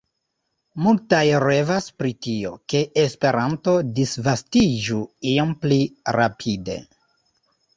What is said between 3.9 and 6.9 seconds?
disvastiĝu iom pli rapide.